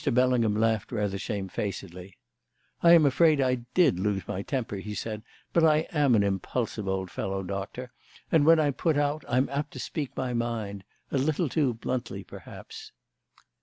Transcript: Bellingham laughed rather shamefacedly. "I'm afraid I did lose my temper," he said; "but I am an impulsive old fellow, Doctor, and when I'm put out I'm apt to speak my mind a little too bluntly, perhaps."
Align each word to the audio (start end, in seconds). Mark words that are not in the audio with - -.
Bellingham 0.11 0.55
laughed 0.55 0.91
rather 0.91 1.19
shamefacedly. 1.19 2.17
"I'm 2.81 3.05
afraid 3.05 3.39
I 3.39 3.65
did 3.75 3.99
lose 3.99 4.27
my 4.27 4.41
temper," 4.41 4.77
he 4.77 4.95
said; 4.95 5.21
"but 5.53 5.63
I 5.63 5.85
am 5.91 6.15
an 6.15 6.23
impulsive 6.23 6.87
old 6.87 7.11
fellow, 7.11 7.43
Doctor, 7.43 7.91
and 8.31 8.43
when 8.43 8.59
I'm 8.59 8.73
put 8.73 8.97
out 8.97 9.23
I'm 9.29 9.47
apt 9.49 9.73
to 9.73 9.79
speak 9.79 10.17
my 10.17 10.33
mind 10.33 10.85
a 11.11 11.19
little 11.19 11.47
too 11.47 11.75
bluntly, 11.75 12.23
perhaps." 12.23 12.91